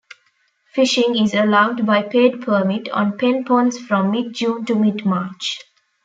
[0.73, 5.59] "Fishing" is allowed, by paid permit, on Pen Ponds from mid-June to mid-March.